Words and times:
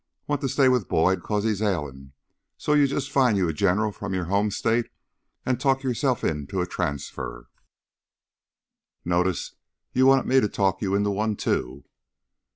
Want 0.25 0.41
to 0.41 0.49
stay 0.49 0.67
with 0.67 0.87
Boyd 0.87 1.21
'cause 1.21 1.43
he's 1.43 1.61
ailin', 1.61 2.13
so 2.57 2.73
you 2.73 2.87
jus' 2.87 3.07
find 3.07 3.37
you 3.37 3.47
a 3.47 3.53
general 3.53 3.91
from 3.91 4.15
your 4.15 4.23
home 4.25 4.49
state 4.49 4.89
an' 5.45 5.59
talk 5.59 5.83
yourself 5.83 6.23
into 6.23 6.59
a 6.59 6.65
transfer" 6.65 7.49
"Notice 9.15 9.53
you 9.93 10.07
wanted 10.07 10.25
me 10.25 10.39
to 10.39 10.49
talk 10.49 10.81
you 10.81 10.95
into 10.95 11.11
one, 11.11 11.35
too." 11.35 11.83